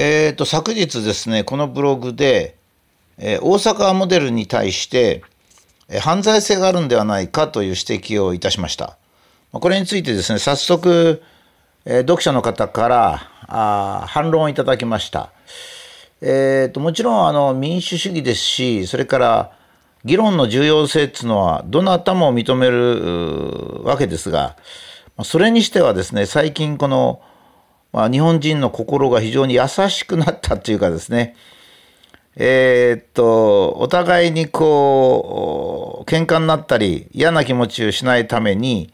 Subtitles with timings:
[0.00, 2.54] えーと、昨日ですね、このブログで、
[3.18, 5.24] えー、大阪モデルに対して、
[5.88, 8.96] えー、犯罪性があるんではないかという指摘をいたしました。
[9.50, 11.20] これについてですね、早速、
[11.84, 15.32] えー、読者の方からあ反論をいただきました。
[16.20, 19.50] えーと、もちろんあの民主主義ですし、それから
[20.04, 24.54] 議論の重要性っていうのはどなたも認めるわけですが、
[25.24, 27.20] それにしてはですね、最近この
[27.92, 31.36] まあ、日本人の心が非常に優しくなったっていうかですね、
[32.36, 38.92] えー、っと、お互いにこう、喧嘩になったり、嫌な気持ちをしないために、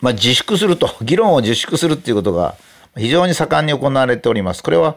[0.00, 2.56] まあ、自粛すると、議論を自粛するっていうことが
[2.96, 4.62] 非常に盛んに行われております。
[4.62, 4.96] これは、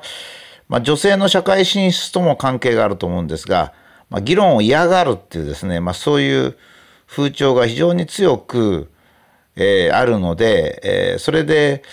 [0.68, 3.72] まあ、女性の社会進出とも関係があると思うんですが、
[4.10, 6.58] まあ、議論を嫌がるっていうですね、まあ、そういう
[7.08, 8.92] 風潮が非常に強く、
[9.56, 11.84] えー、あるので、えー、それで、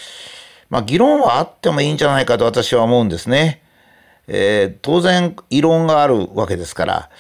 [0.72, 3.62] まあ、議論はあってもいいんじゃないかと私は思うんですね。
[4.26, 7.10] えー、当然、異論があるわけですから、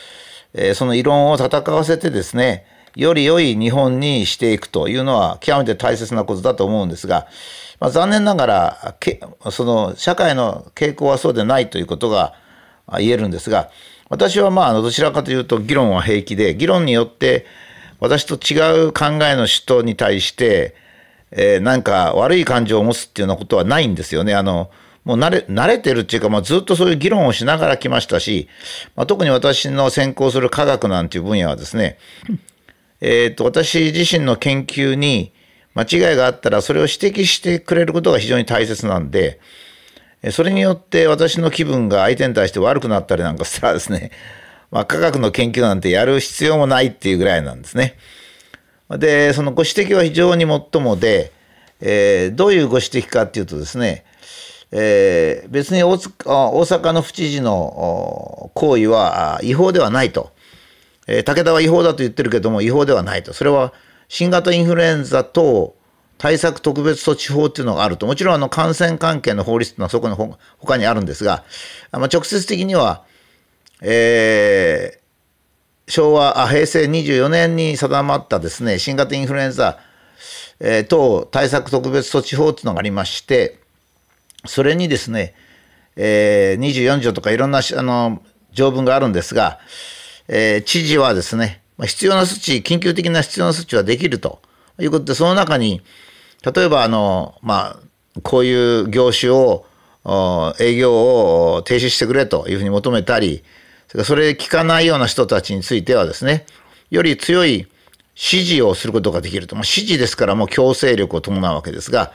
[0.54, 2.64] えー、その異論を戦わせてですね、
[2.96, 7.26] より良い日本にしていくというのは極めて大切なことだと思うんですが、
[7.78, 12.34] まあ、残念ながらけその社会の傾向はそうでないということが
[12.98, 13.70] 言えるんですが
[14.08, 17.46] 私はまあどちらかというと議論は平気で議論によって
[17.98, 20.74] 私と違う考えの人に対して
[21.32, 24.34] えー、なんか悪い感情を持つっていうようなことはないんですよね。
[24.34, 24.70] あの、
[25.04, 28.48] もう慣れ、慣れてるっていうか、まあ、ずっとそういう議論をしながら来ましたし、
[28.94, 31.98] まあ、特に私の専攻する科学なんていう分野はですね、
[33.00, 35.32] えっ、と、私自身の研究に
[35.74, 39.40] 間違いがあったら、それを指摘してくれることが非常に大切なんで、
[40.30, 44.12] それによって私の気分が相手に対して悪くなったりなんかしたらですね、
[44.70, 47.96] まあ、科学の研究なんてやる必要もないっていうぐらいなんですね。
[48.98, 51.32] で、そのご指摘は非常にもっともで、
[51.80, 54.04] えー、どういうご指摘かっていうとですね、
[54.70, 60.32] えー、別に大阪の府知事の行為は違法ではないと、
[61.06, 63.32] えー、武田は違法だと言ってるけども違法ではないと。
[63.32, 63.72] それは
[64.08, 65.74] 新型インフルエンザ等
[66.16, 68.06] 対策特別措置法っていうのがあると。
[68.06, 71.44] もちろんあの感染関係の法律っていうのはそこの他にあるんですが、
[71.90, 73.04] まあ、直接的には、
[73.82, 75.01] え、
[75.92, 79.78] 昭和、あ平成24年に定まったですね、新型インフルエンザ、
[80.58, 83.58] えー、等対策特別措置法というのがありまして、
[84.46, 85.34] それにですね、
[85.96, 88.22] えー、24条とかいろんなあの
[88.52, 89.58] 条文があるんですが、
[90.28, 94.40] えー、知事はですね、必要な措置、緊急的な必要な措置はできると
[94.80, 95.82] いうことで、その中に、
[96.42, 97.76] 例えばあの、ま
[98.16, 99.66] あ、こういう業種を、
[100.58, 103.44] 営業を停止してくれというふうに求めたり、
[104.04, 106.46] それ聞かないような人たちについてはですね、
[106.90, 107.66] より強い
[108.14, 109.54] 指示をすることができると。
[109.54, 112.12] まあ、指示ですからもう強制力を伴うわけですが、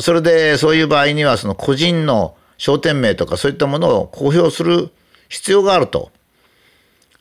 [0.00, 4.90] それでそういう場合にはその個人の商店名とかそういったものを公表する
[5.28, 6.10] 必要があると。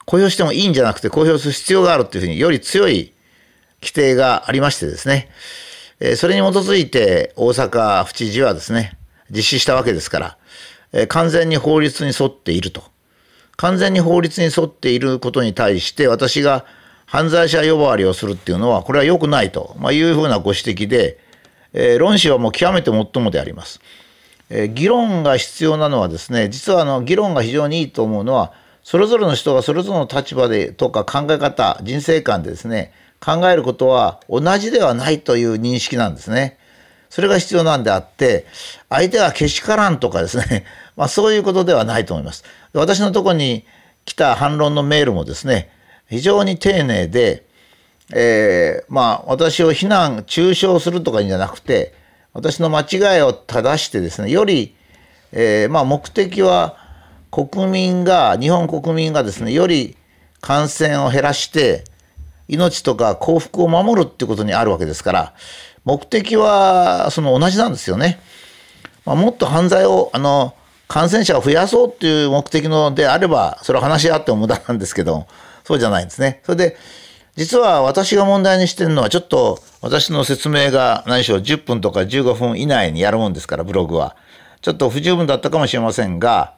[0.05, 3.13] 公表してもいいんじゃなくて公表する必要があるというふうにより強い
[3.81, 5.29] 規定がありましてですね、
[6.17, 8.97] それに基づいて大阪府知事はですね、
[9.29, 10.37] 実施したわけですか
[10.91, 12.92] ら、完全に法律に沿っていると。
[13.57, 16.65] 完全に法律に沿っていることに対して私が
[17.05, 21.19] 犯罪者呼ばわりをするっていうのはこれは良くないと、まいうふうなご指摘で、
[21.73, 23.81] えー、論旨はもう極めて最もであります。
[24.49, 28.53] えー、議論が必要なのはですね実はあの議論が非常にいいと思うのは
[28.83, 36.57] それぞれの人がそれぞれの立場でとか考え方人生観でですね考えることは同じではないという認識なんですね。
[37.09, 38.47] それが必要なんであって
[38.89, 42.43] 相手がけしからんとかですねまあそういうことではないと思います。
[42.73, 43.65] 私のとこに
[44.05, 45.69] 来た反論のメールもですね、
[46.09, 47.45] 非常に丁寧で、
[48.13, 51.93] えー、まあ私を非難、中傷するとかじゃなくて、
[52.33, 54.75] 私の間違いを正してですね、より、
[55.31, 56.77] えー、まあ目的は
[57.31, 59.97] 国民が、日本国民がですね、より
[60.41, 61.83] 感染を減らして、
[62.47, 65.33] 命とか幸福を守るってことにあるわけですから、
[65.85, 68.19] 目的はその同じなんですよね。
[69.05, 70.53] まあ、もっと犯罪を、あの、
[70.87, 75.27] 感染者を増やそうっていう目的のであれば、それは話し合っても無駄なんですけど、
[75.63, 76.41] そうじゃないんですね。
[76.43, 76.77] それで、
[77.35, 84.15] 実は私が問題にしてるのは、ちょっと私の説明が何しろ10分とか15分以内にやるもんですから、ブログは。
[84.61, 86.53] ちょっと不十分だったかもしれませんが、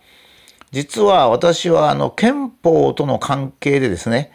[0.71, 4.31] 実は私はあの憲法との関係でですね、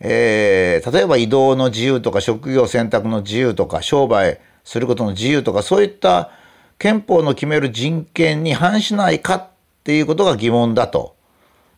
[0.00, 6.30] えー、例えば移動の自由とか職業選択の自由とか商売することの自由とかそういった
[6.78, 9.48] 憲法の決める人権に反しないかっ
[9.84, 11.14] ていうことが疑問だと。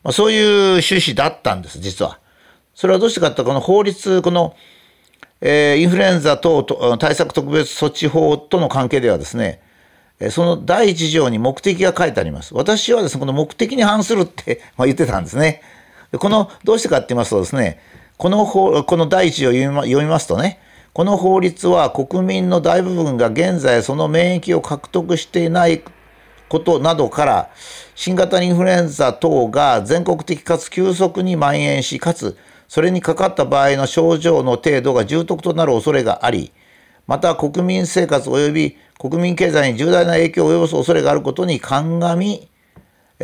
[0.03, 2.19] まあ、そういう趣旨だったんです、実は。
[2.73, 4.55] それはどうしてかというと、この法律、この、
[5.41, 6.63] えー、インフルエンザ等
[6.99, 9.61] 対策特別措置法との関係ではですね、
[10.31, 12.55] その第一条に目的が書いてあります。
[12.55, 15.61] 私はですね、この目的に反するって 言ってたんですね。
[16.17, 17.79] この、どうしてかって言いますとですね、
[18.17, 20.59] この法、この第一条を読みますとね、
[20.97, 25.83] この法律は国民の大部分が現在その免疫を獲得していない
[26.49, 27.51] ことなどから、
[27.93, 32.35] 新型インフルエンザ等が全国的かつ急速に蔓延し、かつ
[32.67, 36.51] それにかかった場合の症状の程度が重篤となる恐れがあり、
[37.05, 42.49] また国民生活及び国民経済に重大な影響を及ぼす恐れがあることに鑑み、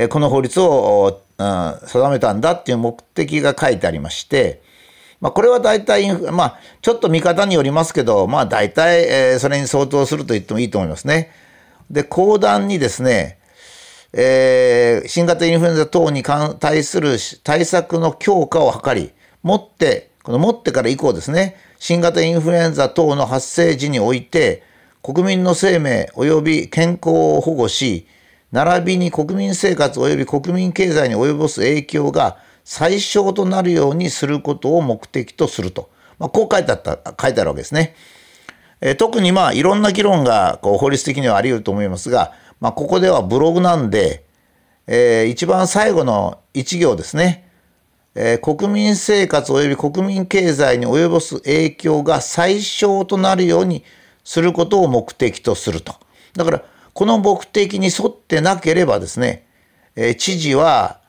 [0.10, 4.62] この法律を、定めたんだっていう目的が書いてありまして、
[5.24, 11.32] まあ、これは大体、まあ、ちょっと見方によりますけど、まあ、大体、えー、それに相当すると言ってもいいと思いますね。
[11.90, 13.40] で、講談にですね、
[14.12, 24.64] えー、新型インフルエンザ等に対する対策の強化を図り、もって、このもってから以降ですね、新型インフルエンザ等の発生時において、
[25.02, 28.08] 国民の生命及び健康を保護し、
[28.52, 35.90] 並びに国民生活及び国民経済に及ぼす影響が最小となるようにすることを目的とすると。
[36.20, 37.96] まあ、こう書いてあった、書いてあるわけですね。
[38.82, 44.26] えー、特にまあいろんな議論がこう法律的にはあり得ると思いますが、まあ、ここではブログなんで、
[44.88, 47.50] えー、一番最後の一行ですね。
[48.16, 53.84] えー、国民生活及び国民経済に及ぼす影響が最小となるように
[54.24, 55.96] することを目的とすると。
[56.36, 56.64] だから、
[56.94, 59.48] この目的に沿ってなければですね、
[59.96, 61.00] えー、知事は、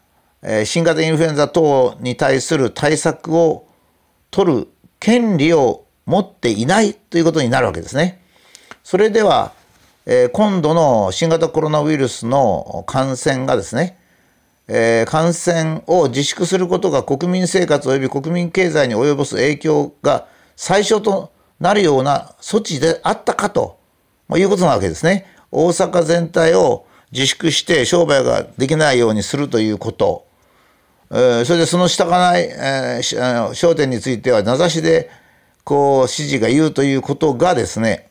[0.64, 3.66] 新型インフルエンザ等に対する対策を
[4.30, 4.68] 取る
[5.00, 8.20] 権利を持っていないということになるわけですね。
[8.82, 9.52] それでは、
[10.06, 13.96] え、今度の新型コロナウイルスの感染がですね、
[14.68, 20.26] え、感染を自粛することが国民生活及び国民経済に及ぼす影響が
[20.56, 23.78] 最小となるような措置であったかと、
[24.28, 25.26] ま、いうことなわけですね。
[25.50, 30.23] 大阪全体を自粛して商売ができないようにするということ、
[31.10, 35.10] それでその従わない、えー、焦点については名指しで
[35.62, 38.08] こう指示が言うということがですね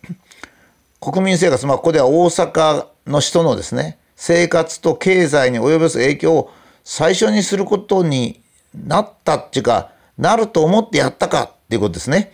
[0.99, 6.51] 国民生活、まあ、ここでは大阪の人のですね生活と経済に及ぼす影響を
[6.83, 8.41] 最初にすることに
[8.73, 12.31] なったっていうか、なると思ってやったかっていうことですね。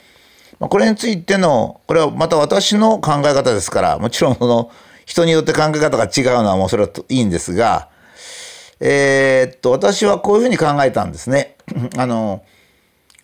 [0.59, 4.71] まあ、これについての、これはまた私の考え方ですから、もちろんその
[5.05, 7.89] 人によって考え方が違うのはもうそれはいいんですが、
[8.79, 11.55] えー、っと、私はこういうふうに考えたんですね。
[11.97, 12.43] あの、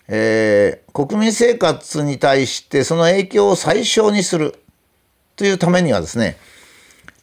[0.08, 4.56] えー、国民生活に対してその影響を最小にする
[5.36, 6.38] というためにはですね、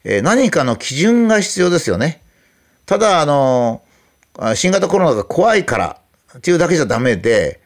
[0.05, 2.23] えー、何かの基準が必要ですよね。
[2.87, 3.83] ただ、あの、
[4.55, 6.01] 新型コロナが怖いから
[6.39, 7.61] っていうだけじゃダメで、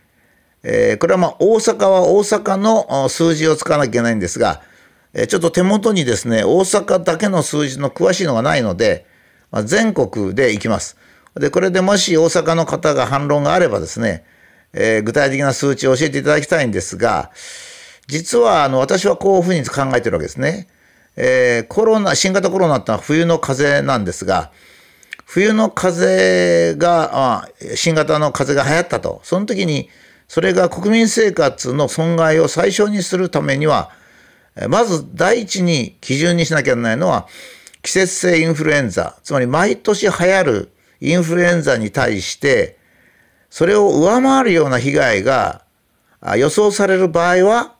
[0.62, 4.62] えー、これはまあ大阪は大阪の数字を使わなきゃいけないんですが、
[5.14, 9.06] えー、ちょっと手元にですね、大阪だけの数字の詳しいのがないので、
[9.50, 10.96] まあ、全国でいきます。
[11.34, 14.24] で、これでもし大阪の方が反論があればですね、
[14.72, 17.30] えー、具体的な数値を教えていただきたいんですが、
[18.06, 20.68] 実はあの私はこういうふうに考えてるわけですね。
[21.16, 24.52] えー、コロナ、新型コロナってのは冬の風邪なんですが、
[25.24, 29.20] 冬の風邪が、あ新型の風邪が流行ったと。
[29.24, 29.90] その時に、
[30.28, 33.90] それが国民生活の損害を最小にするためには、
[34.68, 37.26] まず第一に基準にしなきゃならないのは、
[37.86, 42.76] 季節性インフルエンザ、つまり毎年流行るインフルエンザに対して、
[43.48, 45.62] それを上回るような被害が
[46.36, 47.76] 予想される場合は、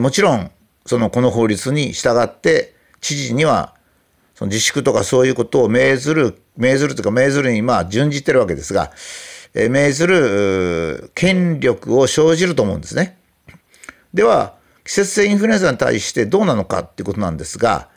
[0.00, 0.50] もちろん
[0.84, 3.74] そのこの法律に従って知事には
[4.34, 8.90] その自粛とかそういうことを命ずる命ずるというか命ずるにまあ準じてるわけですが、
[9.54, 13.16] え命ずる権力を生じると思うんですね。
[14.12, 17.93] では季節性インフルエンザに対してどうなのかっていうことなんですが、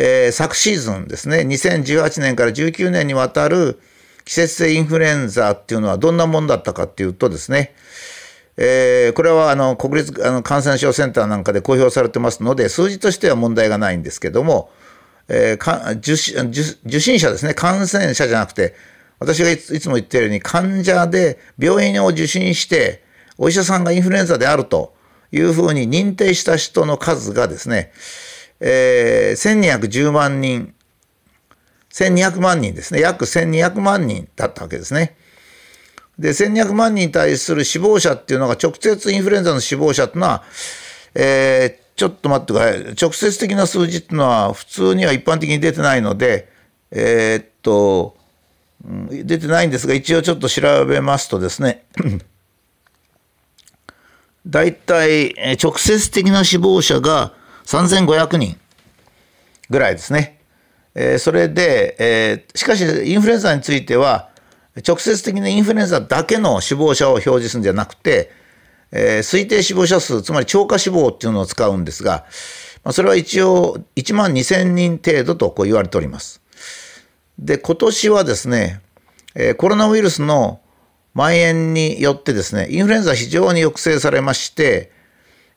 [0.00, 1.38] えー、昨シーズンですね。
[1.38, 3.80] 2018年から19年にわたる
[4.24, 7.74] 季節性インフルエンザっていうのはどんなものだったかっていうとですね。
[8.56, 14.70] えー、これはあの国立あの感染症センターなんかで公表されてますので、数字としては問題がないんですけども、
[15.26, 18.76] えー、受受診者ですね、感染者じゃなくて、
[19.18, 23.02] 私がいつも言ってるように、患者で病院を受診して、
[23.36, 24.94] お医者さんがインフルエンザであると
[25.32, 27.90] いうふうに認定した人の数がですね、
[28.60, 30.74] えー、1210万人、
[31.92, 35.16] 1200万人ですね、約1200万人だったわけですね。
[36.18, 40.42] で、1200万人に対する死亡者っていうのが直接インフルエンザの死亡者っていうのは、
[41.14, 42.94] えー、ちょっと待ってください。
[43.00, 46.48] 直接的な数字っていうのは普通には一般的に出てないので、
[46.90, 48.16] えー、っと、
[48.84, 51.84] 出てないんですが、一応ちょっと調べますとですね、
[54.46, 57.34] 大体直接的な死亡者が
[57.68, 58.58] 3500人。
[59.70, 60.40] ぐらいですね。
[60.94, 64.30] えー、それで、えー、しかしインフルエンザについては
[64.86, 68.30] 直接的にインフルエンザだけの死亡者を表示するんじゃなくて、
[68.90, 72.24] えー、推定死亡者数つまり超過死亡っていうのを使うんですが、
[72.84, 76.42] まあ、それは一応1万2000人程度とこう言われております。
[77.38, 78.80] で今年はですね、
[79.34, 80.60] えー、コロナウイルスの
[81.14, 84.90] 蔓延によってですねインフルエンザ非常に抑制されまして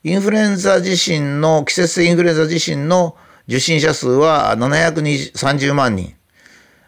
[0.03, 3.15] インフルエンザ自身の季節性インフルエンザ自身の
[3.48, 6.15] 受診者数は730万人、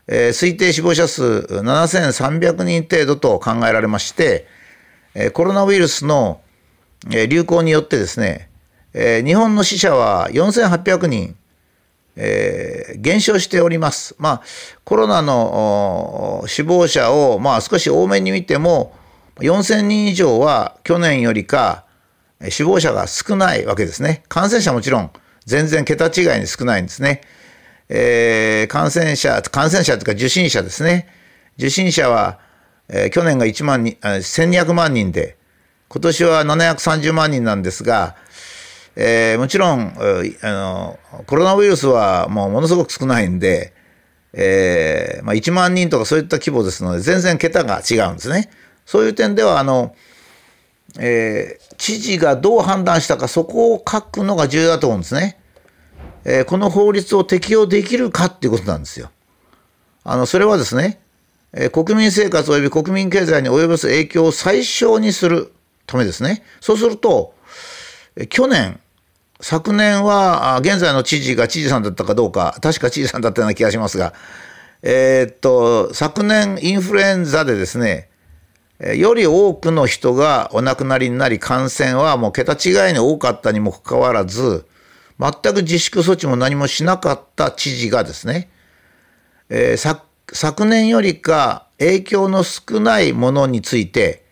[0.08, 4.48] えー、推定死亡者数7300人程度と考えられまして、
[5.14, 6.42] えー、コロナウイルスの
[7.12, 8.50] え流行によってですね、
[8.94, 11.36] えー、日本の死者は4800人、
[12.16, 14.16] えー、減少しております。
[14.20, 14.42] まあ、
[14.84, 18.96] コロナの死亡者を、まあ、少し多めに見ても、
[19.38, 21.86] 4000人以上は去年よりか
[22.50, 24.24] 死亡者が少ないわけですね。
[24.28, 25.12] 感染者もちろん
[25.46, 27.22] 全然桁違いに少ないんですね。
[27.90, 31.08] えー、感染者、感染者というか受診者ですね。
[31.58, 32.40] 受診者は、
[32.90, 35.38] えー、去年が1万に、1200万人で、
[35.90, 38.16] 今年は730万人なんですが、
[38.96, 39.96] えー、もちろん、
[40.42, 43.74] あの、コロナウイルスはもうものすごく少ないんで、
[44.34, 48.50] えー、まあ、1万人とかそういった規模ですので、全然桁が違うんですね。
[48.86, 49.96] そういう点では、あの、
[51.00, 55.40] えー、知事がどう判断したか、そこを書くのが重要だと思うんですね。
[56.26, 59.10] えー、この法律を適用できるかっていうことなんですよ。
[60.04, 61.00] あの、それはですね、
[61.54, 65.52] えー、国民生活及び国民経済に及ぼす影響を最小にする
[65.86, 66.44] ためですね。
[66.62, 67.34] そうすると、
[68.16, 68.80] え去年、
[69.42, 74.14] 昨年は、現在の知事が知事さんだったかどうか、確か知事さんだったような気がしますが、
[74.84, 78.10] えー、っと、昨年インフルエンザでですね、
[78.96, 84.66] より多くの人がお亡くなりになり感染はもう桁違いに多かったにもかかわらず
[85.20, 88.50] 全く自粛措置も何もしなかった知事がですね、
[89.50, 90.00] えー、
[90.34, 94.26] 昨年よりか影響の少ないものについて、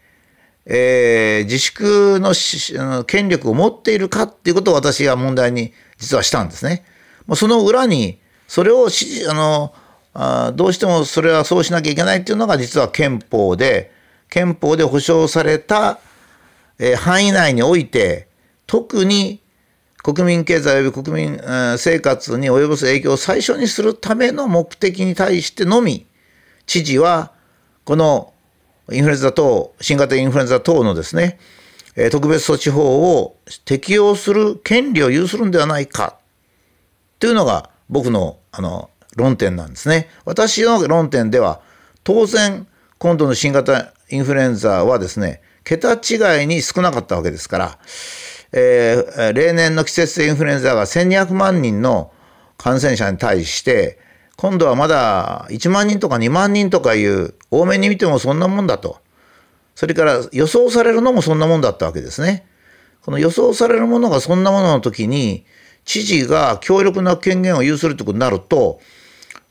[0.65, 6.83] えー、自粛の権力を持っているかっていうことを私が問題に実はしたんですね。
[7.25, 9.73] もうその裏にそれをあの
[10.13, 13.91] あどうしてもそれはそうしなきゃいけないっていうのが実は憲法で
[14.31, 15.99] 憲法で保障された、
[16.79, 18.29] え、範囲内において、
[18.65, 19.41] 特に
[20.01, 21.39] 国民経済及び国民、
[21.77, 26.07] 生活に及ぼす影響を最初にするための目的に対してのみ、
[26.65, 27.33] 知事は、
[27.83, 28.33] この
[28.89, 31.37] インフルエンザ等、新型インフルエンザ等のですね、
[31.97, 36.17] え、特別措置法を適用する権利を有するんではないか、
[37.19, 40.07] というのが僕の、あの、論点なんですね。
[40.23, 41.59] 私の論点では、
[42.05, 42.65] 当然、
[42.97, 47.79] 今度の新型インフルエンザはですね、桁違いに少なかったわけですから、
[48.51, 52.11] えー、例年の季節性インフルエンザが1200万人の
[52.57, 53.99] 感染者に対して、
[54.35, 58.99] 今度はまだ1万人とか2万人とかいう、多めに見てもそんなもんだと。
[59.75, 62.45] それから予想されるのもそんなもんだったわけですね。
[63.01, 65.45] この予想されるものがそんなものの時に、
[65.85, 68.79] 知事が強力な権限を有するということになると、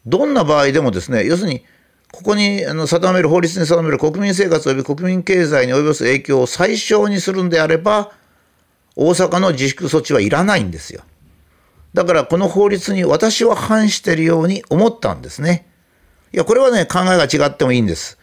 [0.07, 1.65] どんな場合でもですね、要するに
[2.13, 8.13] ここにあの定める、法律に定める国民生活及び国民経済に及ぼす影響を最小にするんであれば、
[8.97, 11.03] 大阪の自粛措置はいらないんですよ。
[11.95, 15.67] だからこの法律に私は反しているように思ったんですね。
[16.33, 18.19] いや、これはね、考えが違ってもいいんです。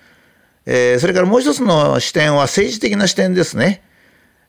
[0.66, 3.84] えー、それからもう一つの視点は政治的な視点ですね。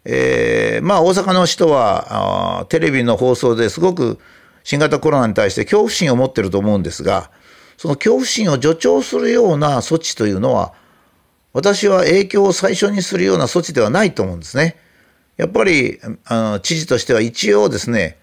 [0.04, 4.18] えー、まあ大阪の人はテレビの放送ですごく
[4.64, 7.30] 新型コロナに対して恐怖心を持ってると思うんですが、
[7.78, 10.74] その恐怖心を助長するような措置というのは、
[11.52, 14.76] 私は影響を最初にするような措置ではないと思うんですね。
[15.36, 18.18] やっぱり、あの知事としては一応ですね、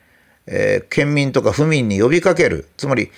[0.45, 2.67] えー、県民とか府民に呼びかける。
[2.75, 3.09] つまり、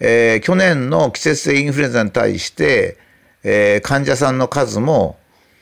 [0.00, 2.96] えー、去年の季節性インフルエンザに対して、
[3.44, 5.18] えー、患者さんの数も、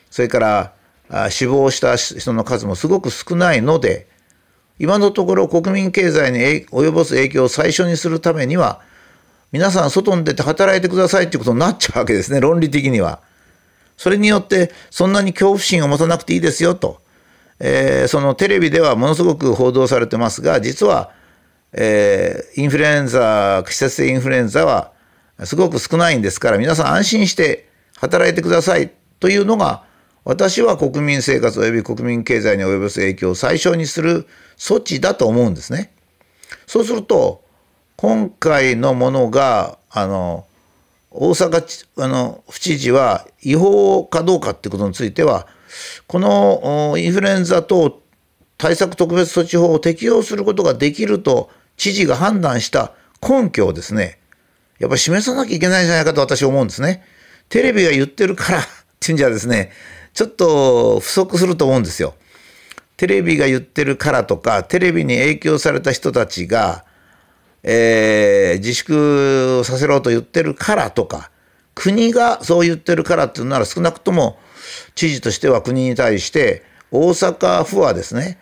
[0.09, 0.73] それから
[1.09, 4.07] あ死亡した人の数もすごく少ないので、
[4.79, 8.81] 今のところ国民経済に及ぼす影響を最初にするためには、
[9.51, 13.19] 皆さん外に出て働いてくださいっていうことになっちゃうわけですね、論理的には。
[13.97, 17.01] それによって、そんなに恐怖心を持たなくていいですよと。
[17.59, 21.11] えー、そのテレビではものすごく報道されてますが、実は、
[21.73, 24.91] えー、インフルエンザ、季節性インフルエンザは
[25.43, 29.83] すごく少ないんですから、皆さん安心して働いてくださいというのが、
[30.23, 34.27] 私は国民生活及び国民経済に及ぼす影響を最小にする
[34.57, 35.91] 措置だと思うんですね。
[36.67, 37.40] そうすると、
[38.01, 40.47] 今回のものがあの
[41.11, 45.45] 大阪あの府知事は違法かどうかってことについては
[46.07, 48.01] このインフルエンザ等
[48.57, 54.17] 対策特別措置法を適用することができると知事が判断した根拠をですね、
[54.79, 57.03] やっぱ示さなきゃいけないんじゃないかと私は思うんですね。
[57.49, 58.63] テレビが言ってるから っ
[58.99, 59.71] ていうんじゃですね、
[60.15, 62.15] ちょっと不足すると思うんですよ。
[62.97, 66.83] テレビが言ってるからとか、テレビに影響された人たちが、
[67.63, 71.31] えー、自粛させろと言ってるからとか、
[71.75, 74.37] 国がそう言ってるからっていうなら少なくとも
[74.95, 78.37] 知事としては国に対して大阪府はですね、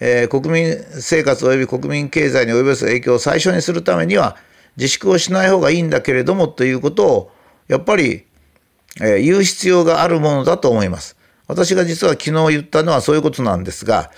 [0.00, 4.36] えー、国民生活及び国民経済に及ぼす影響を最初にするためには
[4.76, 7.30] 自粛をしない方がいいんだけれどもということを
[7.66, 8.24] やっぱり、
[9.00, 11.16] えー、言う必要があるものだと思います。
[11.48, 14.10] 私が実は昨日言ったのはそういうことなんですが、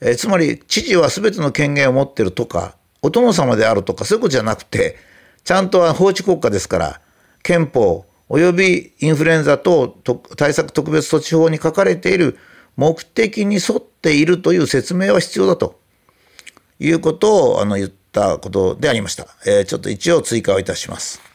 [0.00, 4.96] えー、つまり知事は全ての権限を持ってるとかお殿様であるとかそういうことじゃなくて
[5.44, 7.00] ちゃんとは法治国家ですから
[7.42, 9.88] 憲法及びインフルエンザ等
[10.36, 12.38] 対策特別措置法に書かれている
[12.76, 15.80] 目的に沿っているという説明は必要だと
[16.78, 19.26] いうことをあの言ったことでありました。
[19.46, 21.27] えー、ちょっと一応追加をいたします。